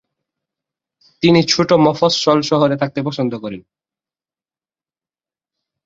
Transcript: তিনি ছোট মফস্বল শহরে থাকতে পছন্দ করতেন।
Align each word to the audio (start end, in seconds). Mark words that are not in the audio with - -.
তিনি 1.23 1.39
ছোট 1.43 1.69
মফস্বল 1.85 2.39
শহরে 2.41 2.75
থাকতে 2.77 2.99
পছন্দ 3.05 3.31
করতেন। 3.35 3.61